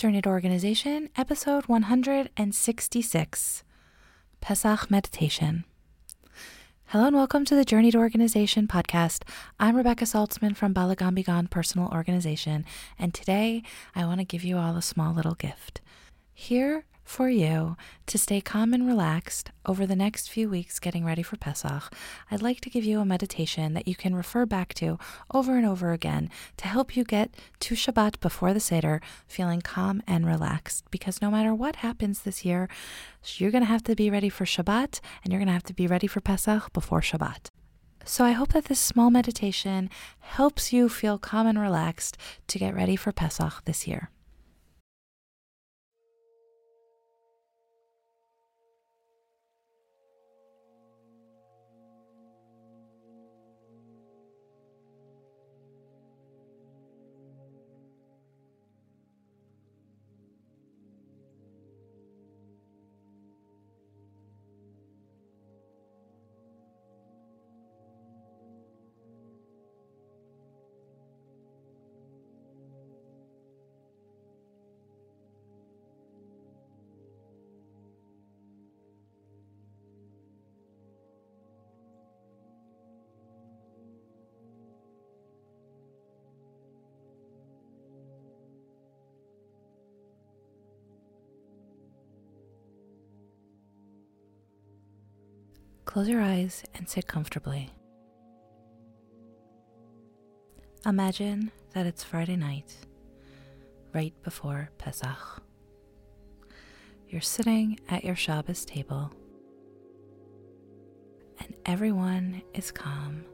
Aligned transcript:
Journey 0.00 0.22
to 0.22 0.30
Organization, 0.30 1.10
episode 1.14 1.66
166 1.66 3.64
Pesach 4.40 4.90
Meditation. 4.90 5.64
Hello 6.86 7.08
and 7.08 7.14
welcome 7.14 7.44
to 7.44 7.54
the 7.54 7.66
Journey 7.66 7.90
to 7.90 7.98
Organization 7.98 8.66
podcast. 8.66 9.24
I'm 9.58 9.76
Rebecca 9.76 10.06
Saltzman 10.06 10.56
from 10.56 10.72
Balagan 10.72 11.14
Be 11.14 11.22
Gone 11.22 11.48
Personal 11.48 11.88
Organization, 11.88 12.64
and 12.98 13.12
today 13.12 13.62
I 13.94 14.06
want 14.06 14.20
to 14.20 14.24
give 14.24 14.42
you 14.42 14.56
all 14.56 14.74
a 14.74 14.80
small 14.80 15.12
little 15.12 15.34
gift. 15.34 15.82
Here 16.32 16.86
for 17.10 17.28
you 17.28 17.76
to 18.06 18.16
stay 18.16 18.40
calm 18.40 18.72
and 18.72 18.86
relaxed 18.86 19.50
over 19.66 19.84
the 19.84 19.96
next 19.96 20.30
few 20.30 20.48
weeks 20.48 20.78
getting 20.78 21.04
ready 21.04 21.24
for 21.24 21.36
Pesach, 21.36 21.92
I'd 22.30 22.40
like 22.40 22.60
to 22.60 22.70
give 22.70 22.84
you 22.84 23.00
a 23.00 23.04
meditation 23.04 23.74
that 23.74 23.88
you 23.88 23.96
can 23.96 24.14
refer 24.14 24.46
back 24.46 24.74
to 24.74 24.96
over 25.34 25.56
and 25.56 25.66
over 25.66 25.90
again 25.92 26.30
to 26.58 26.68
help 26.68 26.96
you 26.96 27.02
get 27.02 27.34
to 27.58 27.74
Shabbat 27.74 28.20
before 28.20 28.54
the 28.54 28.60
Seder 28.60 29.00
feeling 29.26 29.60
calm 29.60 30.04
and 30.06 30.24
relaxed. 30.24 30.84
Because 30.92 31.20
no 31.20 31.32
matter 31.32 31.52
what 31.52 31.76
happens 31.76 32.20
this 32.20 32.44
year, 32.44 32.68
you're 33.34 33.50
going 33.50 33.64
to 33.64 33.74
have 33.74 33.84
to 33.84 33.96
be 33.96 34.08
ready 34.08 34.28
for 34.28 34.44
Shabbat 34.44 35.00
and 35.24 35.32
you're 35.32 35.40
going 35.40 35.48
to 35.48 35.52
have 35.52 35.64
to 35.64 35.74
be 35.74 35.88
ready 35.88 36.06
for 36.06 36.20
Pesach 36.20 36.72
before 36.72 37.00
Shabbat. 37.00 37.48
So 38.04 38.24
I 38.24 38.30
hope 38.30 38.52
that 38.52 38.66
this 38.66 38.78
small 38.78 39.10
meditation 39.10 39.90
helps 40.20 40.72
you 40.72 40.88
feel 40.88 41.18
calm 41.18 41.48
and 41.48 41.58
relaxed 41.58 42.16
to 42.46 42.58
get 42.60 42.72
ready 42.72 42.94
for 42.94 43.10
Pesach 43.10 43.64
this 43.64 43.88
year. 43.88 44.10
Close 95.90 96.08
your 96.08 96.22
eyes 96.22 96.62
and 96.76 96.88
sit 96.88 97.08
comfortably. 97.08 97.68
Imagine 100.86 101.50
that 101.74 101.84
it's 101.84 102.04
Friday 102.04 102.36
night, 102.36 102.76
right 103.92 104.14
before 104.22 104.70
Pesach. 104.78 105.42
You're 107.08 107.20
sitting 107.20 107.80
at 107.88 108.04
your 108.04 108.14
Shabbos 108.14 108.64
table, 108.64 109.10
and 111.40 111.56
everyone 111.66 112.40
is 112.54 112.70
calm 112.70 113.24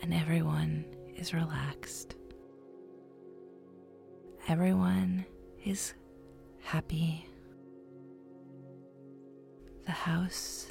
and 0.00 0.14
everyone 0.14 0.84
is 1.16 1.34
relaxed. 1.34 2.14
Everyone 4.46 5.26
is 5.64 5.94
happy. 6.62 7.26
The 9.86 9.90
house 9.90 10.70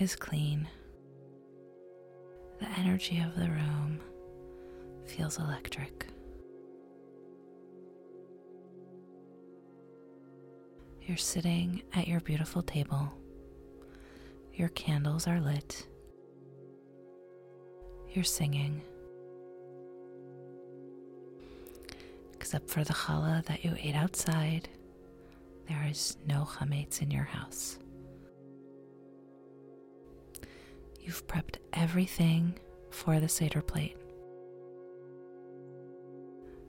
is 0.00 0.16
clean. 0.16 0.66
The 2.58 2.68
energy 2.78 3.20
of 3.20 3.34
the 3.34 3.48
room 3.50 4.00
feels 5.06 5.38
electric. 5.38 6.06
You're 11.02 11.16
sitting 11.16 11.82
at 11.94 12.08
your 12.08 12.20
beautiful 12.20 12.62
table. 12.62 13.12
Your 14.54 14.68
candles 14.70 15.26
are 15.26 15.40
lit. 15.40 15.86
You're 18.12 18.24
singing. 18.24 18.82
Except 22.34 22.70
for 22.70 22.84
the 22.84 22.94
challah 22.94 23.44
that 23.46 23.64
you 23.64 23.74
ate 23.78 23.96
outside, 23.96 24.68
there 25.68 25.86
is 25.88 26.16
no 26.26 26.44
chametz 26.44 27.02
in 27.02 27.10
your 27.10 27.24
house. 27.24 27.78
You've 31.00 31.26
prepped 31.26 31.56
everything 31.72 32.58
for 32.90 33.20
the 33.20 33.28
Seder 33.28 33.62
plate. 33.62 33.96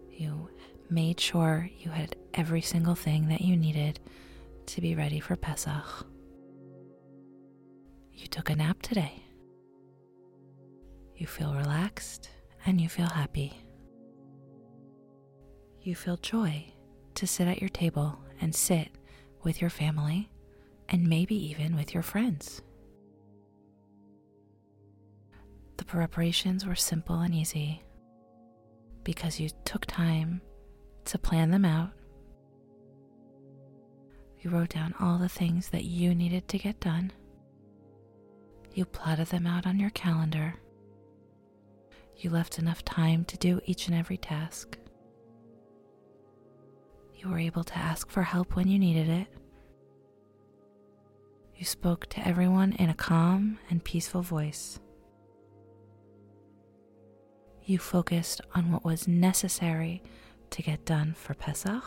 You 0.09 0.49
made 0.89 1.19
sure 1.19 1.69
you 1.77 1.91
had 1.91 2.15
every 2.33 2.61
single 2.61 2.95
thing 2.95 3.27
that 3.29 3.41
you 3.41 3.57
needed 3.57 3.99
to 4.67 4.81
be 4.81 4.95
ready 4.95 5.19
for 5.19 5.35
Pesach. 5.35 6.05
You 8.13 8.27
took 8.27 8.49
a 8.49 8.55
nap 8.55 8.81
today. 8.81 9.23
You 11.15 11.27
feel 11.27 11.53
relaxed 11.53 12.29
and 12.65 12.79
you 12.79 12.87
feel 12.89 13.07
happy. 13.07 13.53
You 15.81 15.95
feel 15.95 16.17
joy 16.17 16.65
to 17.15 17.27
sit 17.27 17.47
at 17.47 17.59
your 17.59 17.69
table 17.69 18.19
and 18.39 18.53
sit 18.53 18.89
with 19.43 19.59
your 19.61 19.69
family 19.69 20.29
and 20.89 21.07
maybe 21.07 21.35
even 21.49 21.75
with 21.75 21.93
your 21.93 22.03
friends. 22.03 22.61
The 25.91 25.97
preparations 25.97 26.65
were 26.65 26.75
simple 26.75 27.19
and 27.19 27.35
easy 27.35 27.83
because 29.03 29.41
you 29.41 29.49
took 29.65 29.85
time 29.85 30.41
to 31.03 31.17
plan 31.17 31.51
them 31.51 31.65
out. 31.65 31.89
You 34.39 34.51
wrote 34.51 34.69
down 34.69 34.95
all 35.01 35.17
the 35.17 35.27
things 35.27 35.67
that 35.71 35.83
you 35.83 36.15
needed 36.15 36.47
to 36.47 36.57
get 36.57 36.79
done. 36.79 37.11
You 38.73 38.85
plotted 38.85 39.27
them 39.27 39.45
out 39.45 39.67
on 39.67 39.79
your 39.79 39.89
calendar. 39.89 40.55
You 42.15 42.29
left 42.29 42.57
enough 42.57 42.85
time 42.85 43.25
to 43.25 43.37
do 43.37 43.59
each 43.65 43.87
and 43.87 43.97
every 43.97 44.17
task. 44.17 44.77
You 47.17 47.29
were 47.29 47.39
able 47.39 47.65
to 47.65 47.77
ask 47.77 48.09
for 48.09 48.23
help 48.23 48.55
when 48.55 48.69
you 48.69 48.79
needed 48.79 49.09
it. 49.09 49.27
You 51.57 51.65
spoke 51.65 52.05
to 52.11 52.25
everyone 52.25 52.71
in 52.79 52.89
a 52.89 52.93
calm 52.95 53.59
and 53.69 53.83
peaceful 53.83 54.21
voice 54.21 54.79
you 57.71 57.79
focused 57.79 58.41
on 58.53 58.69
what 58.69 58.83
was 58.83 59.07
necessary 59.07 60.03
to 60.49 60.61
get 60.61 60.83
done 60.83 61.13
for 61.13 61.33
Pesach. 61.33 61.83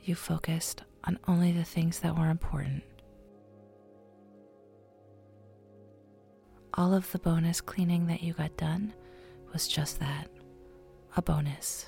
You 0.00 0.14
focused 0.14 0.82
on 1.04 1.18
only 1.28 1.52
the 1.52 1.64
things 1.64 2.00
that 2.00 2.16
were 2.16 2.30
important. 2.30 2.82
All 6.74 6.94
of 6.94 7.12
the 7.12 7.18
bonus 7.18 7.60
cleaning 7.60 8.06
that 8.06 8.22
you 8.22 8.32
got 8.32 8.56
done 8.56 8.94
was 9.52 9.68
just 9.68 10.00
that 10.00 10.28
a 11.14 11.20
bonus. 11.20 11.86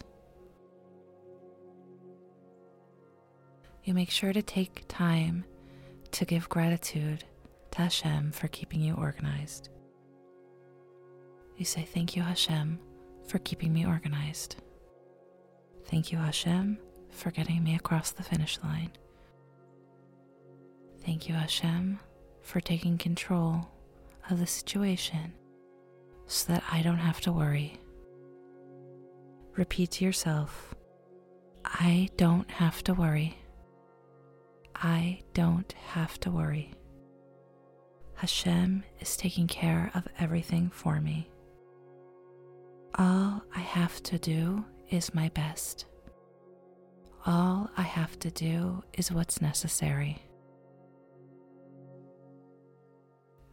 You 3.84 3.94
make 3.94 4.10
sure 4.10 4.34
to 4.34 4.42
take 4.42 4.84
time 4.86 5.46
to 6.10 6.26
give 6.26 6.50
gratitude 6.50 7.24
to 7.70 7.78
Hashem 7.78 8.32
for 8.32 8.48
keeping 8.48 8.82
you 8.82 8.94
organized. 8.94 9.70
You 11.56 11.64
say, 11.64 11.82
Thank 11.82 12.16
you, 12.16 12.22
Hashem, 12.22 12.78
for 13.26 13.38
keeping 13.38 13.72
me 13.72 13.86
organized. 13.86 14.56
Thank 15.86 16.10
you, 16.10 16.18
Hashem, 16.18 16.78
for 17.10 17.30
getting 17.30 17.62
me 17.62 17.76
across 17.76 18.10
the 18.10 18.22
finish 18.22 18.58
line. 18.62 18.90
Thank 21.04 21.28
you, 21.28 21.34
Hashem, 21.34 22.00
for 22.42 22.60
taking 22.60 22.98
control 22.98 23.68
of 24.30 24.38
the 24.38 24.46
situation 24.46 25.34
so 26.26 26.52
that 26.52 26.64
I 26.70 26.82
don't 26.82 26.98
have 26.98 27.20
to 27.22 27.32
worry. 27.32 27.78
Repeat 29.56 29.92
to 29.92 30.04
yourself, 30.04 30.74
I 31.64 32.08
don't 32.16 32.50
have 32.50 32.82
to 32.84 32.94
worry. 32.94 33.38
I 34.74 35.20
don't 35.34 35.72
have 35.72 36.18
to 36.20 36.30
worry. 36.30 36.72
Hashem 38.14 38.84
is 39.00 39.16
taking 39.16 39.46
care 39.46 39.90
of 39.94 40.08
everything 40.18 40.70
for 40.70 41.00
me. 41.00 41.28
All 42.96 43.42
I 43.54 43.60
have 43.60 44.02
to 44.04 44.18
do 44.18 44.64
is 44.88 45.14
my 45.14 45.28
best. 45.30 45.86
All 47.26 47.68
I 47.76 47.82
have 47.82 48.18
to 48.20 48.30
do 48.30 48.84
is 48.92 49.10
what's 49.10 49.40
necessary. 49.40 50.22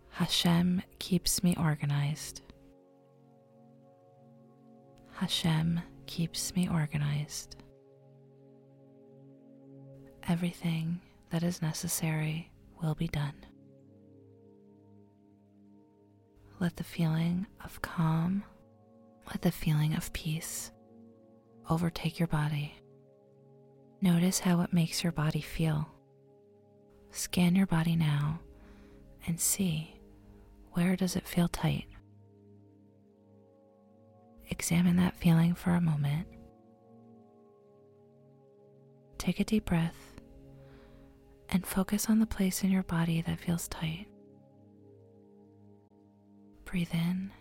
Hashem 0.10 0.84
keeps 1.00 1.44
me 1.44 1.56
organized. 1.60 2.42
Hashem 5.14 5.80
keeps 6.06 6.56
me 6.56 6.70
organized. 6.70 7.56
Everything 10.28 11.02
that 11.32 11.42
is 11.42 11.62
necessary 11.62 12.52
will 12.82 12.94
be 12.94 13.08
done. 13.08 13.34
Let 16.60 16.76
the 16.76 16.84
feeling 16.84 17.48
of 17.64 17.82
calm, 17.82 18.44
let 19.28 19.42
the 19.42 19.52
feeling 19.52 19.94
of 19.96 20.14
peace 20.14 20.72
overtake 21.70 22.20
your 22.20 22.28
body. 22.28 22.74
Notice 24.02 24.40
how 24.40 24.62
it 24.62 24.74
makes 24.74 25.04
your 25.04 25.12
body 25.12 25.42
feel. 25.42 25.88
Scan 27.12 27.56
your 27.56 27.68
body 27.68 27.96
now 27.96 28.40
and 29.28 29.40
see 29.40 29.96
where 30.72 30.96
does 30.96 31.16
it 31.16 31.28
feel 31.28 31.48
tight. 31.48 31.86
Examine 34.50 34.98
that 34.98 35.16
feeling 35.16 35.54
for 35.54 35.72
a 35.72 35.82
moment. 35.82 36.28
Take 39.18 39.40
a 39.40 39.44
deep 39.44 39.66
breath 39.66 40.20
and 41.50 41.66
focus 41.66 42.10
on 42.10 42.20
the 42.20 42.26
place 42.26 42.64
in 42.64 42.72
your 42.72 42.84
body 42.84 43.22
that 43.22 43.40
feels 43.40 43.68
tight. 43.68 44.08
Breathe 46.66 46.94
in 46.94 47.32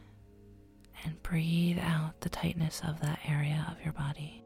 and 1.05 1.23
breathe 1.23 1.79
out 1.81 2.21
the 2.21 2.29
tightness 2.29 2.83
of 2.87 3.01
that 3.01 3.19
area 3.27 3.67
of 3.71 3.83
your 3.83 3.93
body. 3.93 4.45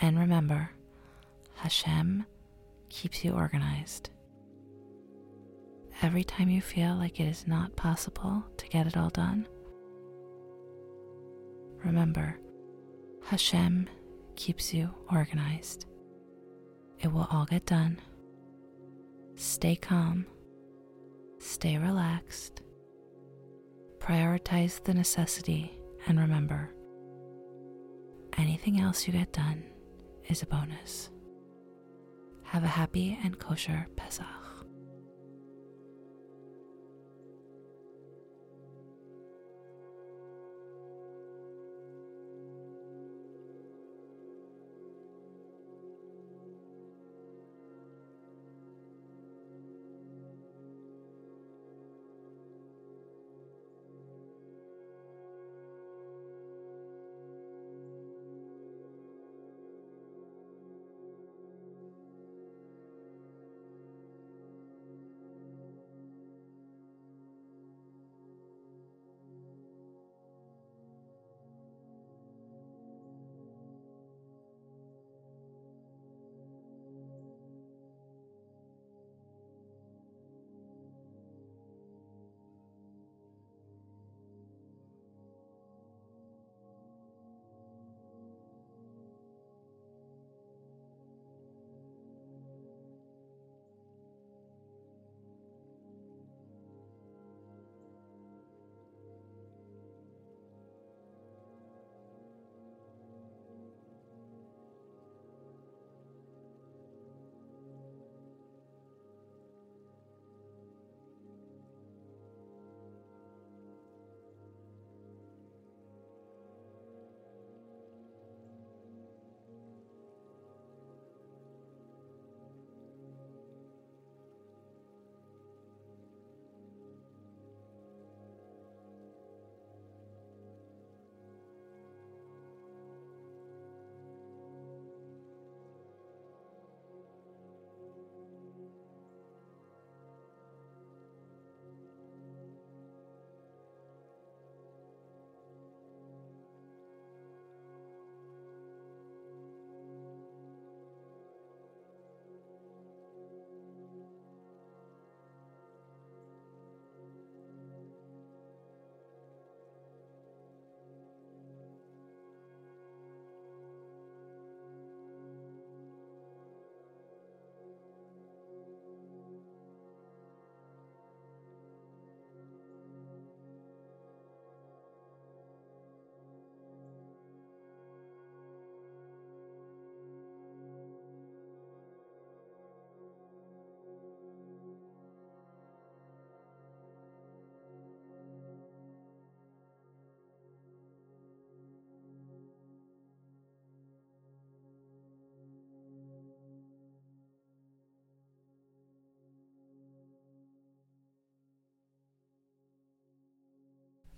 And 0.00 0.18
remember, 0.18 0.70
Hashem 1.54 2.24
keeps 2.88 3.24
you 3.24 3.32
organized. 3.32 4.10
Every 6.02 6.22
time 6.22 6.48
you 6.48 6.60
feel 6.60 6.94
like 6.94 7.18
it 7.18 7.24
is 7.24 7.48
not 7.48 7.74
possible 7.74 8.44
to 8.56 8.68
get 8.68 8.86
it 8.86 8.96
all 8.96 9.10
done, 9.10 9.48
remember, 11.84 12.38
Hashem 13.24 13.88
keeps 14.36 14.72
you 14.72 14.94
organized. 15.12 15.86
It 17.00 17.12
will 17.12 17.26
all 17.30 17.44
get 17.44 17.66
done. 17.66 18.00
Stay 19.34 19.74
calm, 19.74 20.26
stay 21.38 21.76
relaxed, 21.76 22.62
prioritize 23.98 24.82
the 24.82 24.94
necessity, 24.94 25.78
and 26.06 26.18
remember 26.18 26.70
anything 28.36 28.80
else 28.80 29.06
you 29.06 29.12
get 29.12 29.32
done 29.32 29.64
is 30.28 30.42
a 30.42 30.46
bonus. 30.46 31.10
Have 32.44 32.64
a 32.64 32.68
happy 32.68 33.18
and 33.22 33.38
kosher 33.38 33.88
Pesach. 33.96 34.37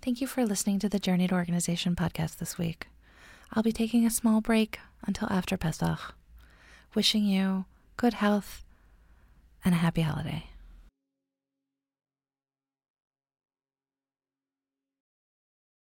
Thank 0.01 0.19
you 0.19 0.25
for 0.25 0.45
listening 0.45 0.79
to 0.79 0.89
the 0.89 0.97
Journey 0.97 1.27
to 1.27 1.35
Organization 1.35 1.95
podcast 1.95 2.37
this 2.39 2.57
week. 2.57 2.87
I'll 3.53 3.61
be 3.61 3.71
taking 3.71 4.03
a 4.03 4.09
small 4.09 4.41
break 4.41 4.79
until 5.05 5.27
after 5.29 5.57
Pesach. 5.57 6.15
Wishing 6.95 7.23
you 7.23 7.65
good 7.97 8.15
health 8.15 8.63
and 9.63 9.75
a 9.75 9.77
happy 9.77 10.01
holiday. 10.01 10.45